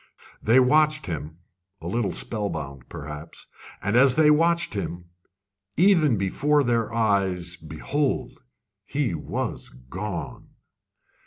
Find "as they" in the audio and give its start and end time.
3.95-4.31